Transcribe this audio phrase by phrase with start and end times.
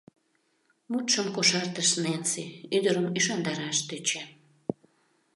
[0.91, 2.43] —Мутшым кошартыш Ненси,
[2.75, 4.29] ӱдырым ӱшандараш тӧчен.